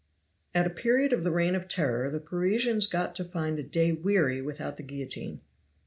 At 0.55 0.65
a 0.65 0.71
period 0.71 1.13
of 1.13 1.21
the 1.21 1.29
Reign 1.29 1.53
of 1.53 1.67
Terror 1.67 2.09
the 2.09 2.19
Parisians 2.19 2.87
got 2.87 3.13
to 3.13 3.23
find 3.23 3.59
a 3.59 3.63
day 3.63 3.91
weary 3.91 4.41
without 4.41 4.77
the 4.77 4.81
guillotine. 4.83 5.41